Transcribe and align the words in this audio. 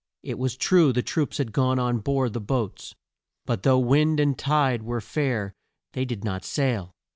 It 0.23 0.39
was 0.39 0.57
true 0.57 0.91
the 0.91 1.03
troops 1.03 1.37
had 1.37 1.51
gone 1.51 1.77
on 1.77 1.99
board 1.99 2.33
the 2.33 2.41
boats, 2.41 2.95
but 3.45 3.61
though 3.61 3.77
wind 3.77 4.19
and 4.19 4.35
tide 4.35 4.81
were 4.81 4.99
fair 4.99 5.53
they 5.93 6.05
did 6.05 6.23
not 6.23 6.43
sail. 6.43 6.95